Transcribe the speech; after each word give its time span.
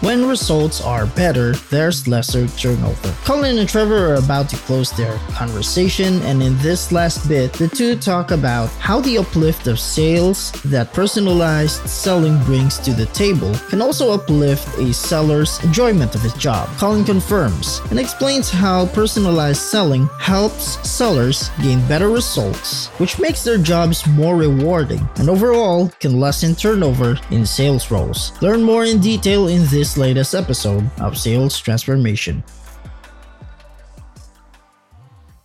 When 0.00 0.26
results 0.26 0.80
are 0.80 1.04
better, 1.04 1.52
there's 1.68 2.08
lesser 2.08 2.48
turnover. 2.48 3.14
Collin 3.22 3.58
and 3.58 3.68
Trevor 3.68 4.12
are 4.12 4.14
about 4.14 4.48
to 4.48 4.56
close 4.56 4.90
their 4.92 5.18
conversation, 5.32 6.22
and 6.22 6.42
in 6.42 6.56
this 6.60 6.90
last 6.90 7.28
bit, 7.28 7.52
the 7.52 7.68
two 7.68 7.96
talk 7.96 8.30
about 8.30 8.70
how 8.78 9.00
the 9.00 9.18
uplift 9.18 9.66
of 9.66 9.78
sales 9.78 10.52
that 10.64 10.94
personalized 10.94 11.86
selling 11.86 12.42
brings 12.44 12.78
to 12.78 12.94
the 12.94 13.04
table 13.12 13.54
can 13.68 13.82
also 13.82 14.10
uplift 14.12 14.66
a 14.78 14.90
seller's 14.94 15.62
enjoyment 15.64 16.14
of 16.14 16.22
his 16.22 16.32
job. 16.32 16.70
Collin 16.78 17.04
confirms 17.04 17.82
and 17.90 18.00
explains 18.00 18.48
how 18.48 18.86
personalized 18.86 19.60
selling 19.60 20.08
helps 20.18 20.80
sellers 20.88 21.50
gain 21.60 21.86
better 21.88 22.08
results, 22.08 22.86
which 22.96 23.18
makes 23.18 23.44
their 23.44 23.58
jobs 23.58 24.06
more 24.06 24.36
rewarding 24.36 25.06
and 25.16 25.28
overall 25.28 25.90
can 26.00 26.18
lessen 26.18 26.54
turnover 26.54 27.18
in 27.30 27.44
sales 27.44 27.90
roles. 27.90 28.32
Learn 28.40 28.62
more 28.62 28.86
in 28.86 28.98
detail 28.98 29.48
in 29.48 29.66
this 29.66 29.89
this 29.90 29.98
latest 29.98 30.36
episode 30.36 30.88
of 31.00 31.18
Sales 31.18 31.58
Transformation. 31.58 32.44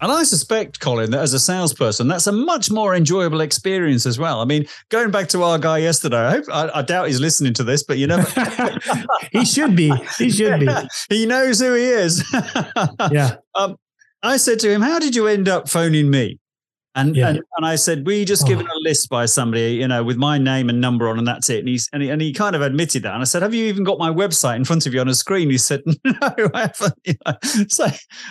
And 0.00 0.12
I 0.12 0.22
suspect, 0.22 0.78
Collin, 0.78 1.10
that 1.10 1.22
as 1.22 1.32
a 1.32 1.40
salesperson, 1.40 2.06
that's 2.06 2.28
a 2.28 2.32
much 2.32 2.70
more 2.70 2.94
enjoyable 2.94 3.40
experience 3.40 4.06
as 4.06 4.16
well. 4.16 4.40
I 4.40 4.44
mean, 4.44 4.66
going 4.90 5.10
back 5.10 5.28
to 5.30 5.42
our 5.42 5.58
guy 5.58 5.78
yesterday, 5.78 6.18
I, 6.18 6.30
hope, 6.30 6.44
I, 6.52 6.70
I 6.72 6.82
doubt 6.82 7.08
he's 7.08 7.18
listening 7.18 7.52
to 7.54 7.64
this, 7.64 7.82
but 7.82 7.98
you 7.98 8.06
never. 8.06 8.28
he 9.32 9.44
should 9.44 9.74
be. 9.74 9.92
He 10.18 10.30
should 10.30 10.60
be. 10.60 10.68
he 11.08 11.26
knows 11.26 11.58
who 11.58 11.74
he 11.74 11.84
is. 11.84 12.24
yeah. 13.10 13.36
Um, 13.56 13.76
I 14.22 14.36
said 14.36 14.60
to 14.60 14.70
him, 14.70 14.82
How 14.82 15.00
did 15.00 15.16
you 15.16 15.26
end 15.26 15.48
up 15.48 15.68
phoning 15.68 16.10
me? 16.10 16.38
And, 16.98 17.14
yeah. 17.14 17.28
and 17.28 17.40
and 17.56 17.64
I 17.64 17.76
said, 17.76 18.04
we 18.06 18.24
just 18.24 18.46
given 18.46 18.66
oh. 18.68 18.76
a 18.76 18.80
list 18.80 19.08
by 19.08 19.26
somebody, 19.26 19.74
you 19.74 19.86
know, 19.86 20.02
with 20.02 20.16
my 20.16 20.36
name 20.36 20.68
and 20.68 20.80
number 20.80 21.08
on, 21.08 21.16
and 21.16 21.26
that's 21.26 21.48
it. 21.48 21.60
And 21.60 21.68
he's 21.68 21.88
and 21.92 22.02
he, 22.02 22.10
and 22.10 22.20
he 22.20 22.32
kind 22.32 22.56
of 22.56 22.62
admitted 22.62 23.04
that. 23.04 23.12
And 23.12 23.22
I 23.22 23.24
said, 23.24 23.42
have 23.42 23.54
you 23.54 23.66
even 23.66 23.84
got 23.84 23.98
my 23.98 24.10
website 24.10 24.56
in 24.56 24.64
front 24.64 24.84
of 24.86 24.92
you 24.92 25.00
on 25.00 25.08
a 25.08 25.14
screen? 25.14 25.48
He 25.48 25.58
said, 25.58 25.82
no, 26.04 26.14
I 26.54 26.60
haven't. 26.60 26.94
You 27.04 27.14
know? 27.24 27.34
So, 27.68 27.86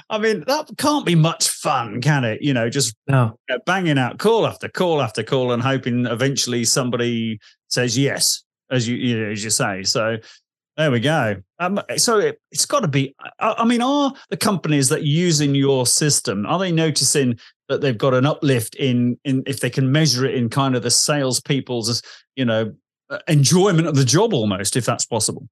I 0.10 0.18
mean, 0.18 0.44
that 0.48 0.70
can't 0.78 1.06
be 1.06 1.16
much 1.16 1.48
fun, 1.50 2.02
can 2.02 2.24
it? 2.24 2.42
You 2.42 2.54
know, 2.54 2.70
just 2.70 2.96
no. 3.08 3.38
you 3.48 3.56
know, 3.56 3.62
banging 3.66 3.98
out 3.98 4.18
call 4.18 4.46
after 4.46 4.68
call 4.68 5.02
after 5.02 5.24
call 5.24 5.52
and 5.52 5.62
hoping 5.62 6.06
eventually 6.06 6.66
somebody 6.66 7.40
says 7.70 7.98
yes, 7.98 8.44
as 8.70 8.88
you, 8.88 8.98
you 8.98 9.20
know, 9.20 9.32
as 9.32 9.44
you 9.44 9.50
say. 9.50 9.84
So 9.84 10.18
there 10.78 10.92
we 10.92 11.00
go. 11.00 11.36
Um, 11.60 11.82
so 11.98 12.20
it, 12.20 12.40
has 12.54 12.66
got 12.68 12.82
to 12.82 12.88
be. 12.88 13.16
I, 13.40 13.56
I, 13.60 13.66
mean, 13.66 13.82
are 13.82 14.14
the 14.30 14.38
companies 14.38 14.90
that 14.90 15.00
are 15.00 15.04
using 15.04 15.56
your 15.56 15.88
system 15.88 16.46
are 16.46 16.60
they 16.60 16.72
noticing 16.72 17.40
that 17.68 17.82
they've 17.82 17.98
got 17.98 18.14
an 18.14 18.26
uplift 18.26 18.76
in 18.76 19.18
in 19.26 19.44
if 19.48 19.60
they 19.60 19.72
can 19.72 19.92
measure 19.92 20.26
it 20.26 20.36
in 20.36 20.50
kind 20.50 20.76
of 20.76 20.84
the 20.84 20.92
salespeople's 20.92 22.02
you 22.36 22.46
know 22.46 22.74
uh, 23.10 23.18
enjoyment 23.28 23.88
of 23.88 23.96
the 23.96 24.06
job 24.06 24.34
almost, 24.34 24.78
if 24.78 24.86
that's 24.86 25.06
possible? 25.06 25.50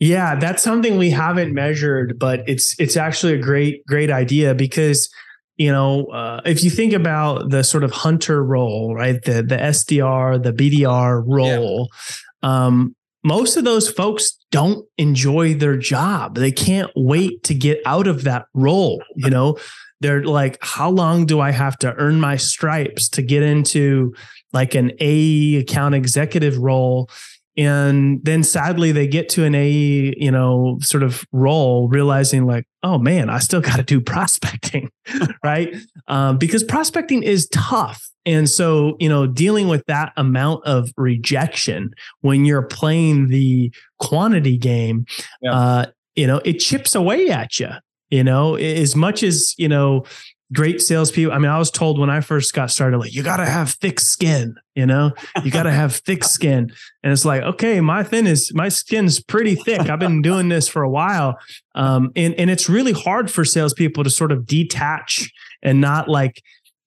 Yeah, 0.00 0.34
that's 0.34 0.62
something 0.62 0.96
we 0.96 1.10
haven't 1.10 1.52
measured, 1.52 2.18
but 2.18 2.40
it's 2.48 2.78
it's 2.80 2.96
actually 2.96 3.34
a 3.34 3.38
great 3.38 3.86
great 3.86 4.10
idea 4.10 4.54
because 4.54 5.12
you 5.56 5.70
know 5.70 6.06
uh, 6.06 6.40
if 6.46 6.64
you 6.64 6.70
think 6.70 6.94
about 6.94 7.50
the 7.50 7.62
sort 7.62 7.84
of 7.84 7.90
hunter 7.90 8.42
role, 8.42 8.94
right, 8.94 9.22
the 9.24 9.42
the 9.42 9.56
SDR, 9.56 10.42
the 10.42 10.54
BDR 10.54 11.22
role. 11.26 11.90
Yeah. 12.42 12.66
Um, 12.66 12.96
most 13.24 13.56
of 13.56 13.64
those 13.64 13.88
folks 13.88 14.38
don't 14.50 14.86
enjoy 14.98 15.54
their 15.54 15.76
job. 15.76 16.36
They 16.36 16.52
can't 16.52 16.90
wait 16.94 17.42
to 17.44 17.54
get 17.54 17.80
out 17.86 18.06
of 18.06 18.24
that 18.24 18.46
role. 18.52 19.02
You 19.16 19.30
know, 19.30 19.56
they're 20.00 20.22
like, 20.22 20.58
how 20.60 20.90
long 20.90 21.24
do 21.24 21.40
I 21.40 21.50
have 21.50 21.78
to 21.78 21.94
earn 21.94 22.20
my 22.20 22.36
stripes 22.36 23.08
to 23.10 23.22
get 23.22 23.42
into 23.42 24.14
like 24.52 24.74
an 24.74 24.92
A 25.00 25.56
account 25.56 25.94
executive 25.94 26.58
role? 26.58 27.08
And 27.56 28.24
then 28.24 28.42
sadly, 28.42 28.90
they 28.90 29.06
get 29.06 29.28
to 29.30 29.44
an 29.44 29.54
A, 29.54 29.68
you 29.68 30.30
know, 30.30 30.78
sort 30.80 31.02
of 31.02 31.24
role, 31.32 31.88
realizing 31.88 32.46
like, 32.46 32.66
oh 32.82 32.98
man, 32.98 33.30
I 33.30 33.38
still 33.38 33.60
got 33.60 33.76
to 33.76 33.82
do 33.82 34.00
prospecting, 34.00 34.90
right? 35.44 35.74
Um, 36.08 36.38
because 36.38 36.64
prospecting 36.64 37.22
is 37.22 37.48
tough 37.48 38.10
and 38.26 38.48
so, 38.48 38.96
you 38.98 39.08
know, 39.08 39.26
dealing 39.26 39.68
with 39.68 39.84
that 39.86 40.12
amount 40.16 40.64
of 40.64 40.90
rejection 40.96 41.94
when 42.20 42.44
you're 42.44 42.62
playing 42.62 43.28
the 43.28 43.72
quantity 43.98 44.56
game, 44.56 45.04
yeah. 45.42 45.52
uh, 45.52 45.86
you 46.14 46.26
know, 46.26 46.40
it 46.44 46.54
chips 46.54 46.94
away 46.94 47.28
at 47.28 47.58
you. 47.58 47.68
You 48.10 48.22
know, 48.22 48.54
as 48.54 48.94
much 48.94 49.22
as 49.22 49.54
you 49.58 49.68
know, 49.68 50.04
great 50.54 50.80
salespeople. 50.80 51.34
I 51.34 51.38
mean, 51.38 51.50
I 51.50 51.58
was 51.58 51.70
told 51.70 51.98
when 51.98 52.08
I 52.08 52.20
first 52.20 52.54
got 52.54 52.70
started, 52.70 52.98
like, 52.98 53.14
you 53.14 53.22
got 53.22 53.36
to 53.36 53.44
have 53.44 53.70
thick 53.72 54.00
skin, 54.00 54.56
you 54.74 54.86
know, 54.86 55.12
you 55.42 55.50
got 55.50 55.64
to 55.64 55.70
have 55.70 55.96
thick 55.96 56.24
skin. 56.24 56.72
And 57.02 57.12
it's 57.12 57.24
like, 57.24 57.42
okay, 57.42 57.80
my 57.80 58.02
thin 58.02 58.26
is, 58.26 58.54
my 58.54 58.68
skin's 58.68 59.20
pretty 59.20 59.56
thick. 59.56 59.90
I've 59.90 59.98
been 59.98 60.22
doing 60.22 60.48
this 60.48 60.68
for 60.68 60.82
a 60.82 60.90
while. 60.90 61.38
Um, 61.74 62.12
and, 62.16 62.34
and 62.34 62.50
it's 62.50 62.68
really 62.68 62.92
hard 62.92 63.30
for 63.30 63.44
salespeople 63.44 64.04
to 64.04 64.10
sort 64.10 64.32
of 64.32 64.46
detach 64.46 65.30
and 65.62 65.80
not 65.80 66.08
like, 66.08 66.42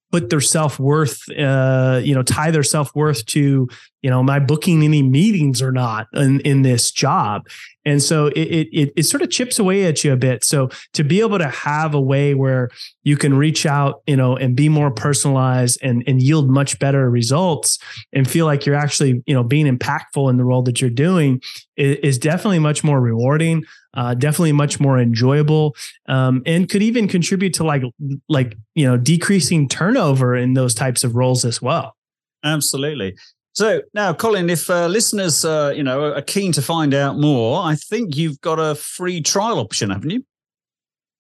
put 0.10 0.30
their 0.30 0.40
self-worth 0.40 1.20
uh, 1.38 2.00
you 2.02 2.16
know 2.16 2.24
tie 2.24 2.50
their 2.50 2.64
self-worth 2.64 3.26
to 3.26 3.68
you 4.02 4.10
know 4.10 4.20
am 4.20 4.30
i 4.30 4.40
booking 4.40 4.84
any 4.84 5.02
meetings 5.02 5.62
or 5.62 5.72
not 5.72 6.08
in, 6.14 6.40
in 6.42 6.62
this 6.62 6.92
job? 6.92 7.48
And 7.86 8.04
so 8.04 8.28
it, 8.28 8.68
it 8.74 8.94
it 8.98 9.04
sort 9.04 9.24
of 9.24 9.30
chips 9.30 9.60
away 9.60 9.86
at 9.86 10.04
you 10.04 10.12
a 10.12 10.18
bit. 10.18 10.44
So 10.44 10.70
to 10.94 11.06
be 11.06 11.22
able 11.22 11.38
to 11.38 11.48
have 11.48 11.94
a 11.94 12.02
way 12.02 12.34
where 12.34 12.70
you 13.04 13.16
can 13.16 13.34
reach 13.34 13.66
out 13.66 14.02
you 14.08 14.18
know 14.18 14.36
and 14.36 14.56
be 14.56 14.68
more 14.68 14.92
personalized 14.92 15.80
and 15.82 16.04
and 16.06 16.22
yield 16.22 16.50
much 16.50 16.80
better 16.80 17.10
results 17.10 17.80
and 18.12 18.30
feel 18.30 18.46
like 18.46 18.66
you're 18.66 18.76
actually 18.76 19.24
you 19.26 19.34
know 19.34 19.44
being 19.44 19.66
impactful 19.66 20.30
in 20.30 20.38
the 20.38 20.44
role 20.44 20.62
that 20.64 20.82
you're 20.82 20.90
doing 20.90 21.42
is, 21.78 21.98
is 22.04 22.18
definitely 22.18 22.60
much 22.60 22.84
more 22.84 23.00
rewarding 23.00 23.64
uh, 23.98 24.14
definitely 24.14 24.52
much 24.52 24.80
more 24.80 25.00
enjoyable 25.00 25.76
um, 26.08 26.44
and 26.46 26.70
could 26.70 26.84
even 26.84 27.08
contribute 27.08 27.54
to 27.54 27.64
like 27.64 27.82
like 28.30 28.56
you 28.76 28.86
know 28.86 28.96
decreasing 28.96 29.68
turnover 29.68 30.36
in 30.36 30.54
those 30.54 30.76
types 30.76 31.04
of 31.04 31.16
roles 31.16 31.44
as 31.44 31.62
well. 31.62 31.96
Absolutely 32.44 33.16
so 33.58 33.82
now 33.94 34.14
collin 34.14 34.50
if 34.50 34.70
uh, 34.70 34.88
listeners 34.88 35.44
uh, 35.44 35.74
you 35.76 35.84
know 35.84 36.14
are 36.14 36.22
keen 36.22 36.52
to 36.52 36.62
find 36.62 36.94
out 36.94 37.18
more 37.18 37.64
i 37.64 37.76
think 37.76 38.16
you've 38.16 38.40
got 38.42 38.60
a 38.60 38.76
free 38.76 39.22
trial 39.22 39.60
option 39.60 39.90
haven't 39.90 40.12
you 40.12 40.24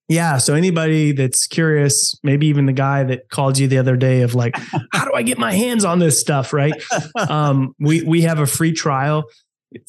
yeah. 0.09 0.37
So 0.37 0.53
anybody 0.53 1.11
that's 1.11 1.47
curious, 1.47 2.17
maybe 2.23 2.47
even 2.47 2.65
the 2.65 2.71
guy 2.71 3.03
that 3.03 3.29
called 3.29 3.57
you 3.57 3.67
the 3.67 3.77
other 3.77 3.97
day 3.97 4.21
of 4.21 4.35
like, 4.35 4.55
how 4.93 5.03
do 5.03 5.11
I 5.13 5.21
get 5.21 5.37
my 5.37 5.51
hands 5.51 5.83
on 5.83 5.99
this 5.99 6.17
stuff? 6.17 6.53
Right. 6.53 6.71
Um, 7.29 7.75
we 7.77 8.03
we 8.03 8.21
have 8.21 8.39
a 8.39 8.45
free 8.45 8.71
trial. 8.71 9.25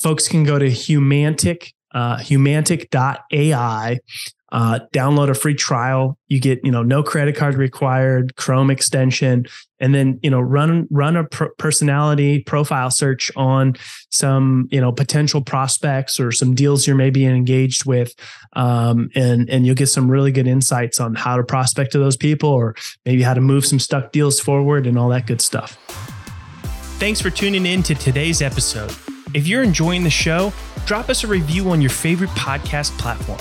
Folks 0.03 0.27
can 0.27 0.43
go 0.43 0.59
to 0.59 0.69
Humantic 0.69 1.73
uh, 1.93 2.19
humantic.ai. 2.19 3.99
Uh, 4.51 4.81
download 4.95 5.29
a 5.29 5.35
free 5.35 5.55
trial. 5.55 6.17
You 6.29 6.41
get, 6.41 6.65
you 6.65 6.71
know, 6.71 6.83
no 6.83 7.03
credit 7.03 7.37
card 7.37 7.55
required, 7.55 8.35
Chrome 8.37 8.71
extension, 8.71 9.47
and 9.79 9.95
then, 9.95 10.19
you 10.23 10.31
know, 10.31 10.41
run 10.41 10.89
run 10.91 11.17
a 11.17 11.25
personality 11.25 12.43
profile 12.45 12.91
search 12.91 13.31
on 13.37 13.75
some, 14.11 14.67
you 14.71 14.81
know, 14.81 14.91
potential 14.91 15.43
prospects 15.43 16.19
or 16.19 16.33
some 16.33 16.55
deals 16.55 16.87
you're 16.87 16.97
maybe 16.97 17.27
engaged 17.27 17.85
with, 17.85 18.15
um, 18.55 19.11
and 19.15 19.51
and 19.51 19.67
you'll 19.67 19.75
get 19.75 19.89
some 19.89 20.11
really 20.11 20.33
good 20.33 20.47
insights 20.47 20.99
on 20.99 21.15
how 21.15 21.37
to 21.37 21.45
prospect 21.45 21.93
to 21.93 21.99
those 21.99 22.17
people, 22.17 22.49
or 22.49 22.75
maybe 23.05 23.23
how 23.23 23.35
to 23.35 23.43
move 23.43 23.67
some 23.67 23.79
stuck 23.79 24.13
deals 24.13 24.41
forward 24.41 24.87
and 24.87 24.99
all 24.99 25.11
that 25.11 25.27
good 25.27 25.43
stuff. 25.43 25.77
Thanks 26.99 27.21
for 27.21 27.29
tuning 27.29 27.67
in 27.67 27.83
to 27.83 27.95
today's 27.95 28.41
episode. 28.41 28.95
If 29.35 29.47
you're 29.47 29.63
enjoying 29.63 30.05
the 30.05 30.11
show, 30.11 30.55
drop 30.87 31.11
us 31.11 31.23
a 31.23 31.27
review 31.27 31.71
on 31.71 31.83
your 31.83 31.91
favorite 31.91 32.31
podcast 32.31 32.97
platform. 32.99 33.41